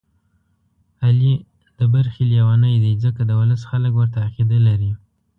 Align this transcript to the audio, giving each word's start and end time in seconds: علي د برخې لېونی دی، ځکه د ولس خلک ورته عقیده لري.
علي 1.05 1.33
د 1.79 1.79
برخې 1.93 2.23
لېونی 2.31 2.75
دی، 2.83 2.93
ځکه 3.03 3.21
د 3.25 3.31
ولس 3.39 3.61
خلک 3.69 3.93
ورته 3.95 4.17
عقیده 4.27 4.59
لري. 4.67 4.91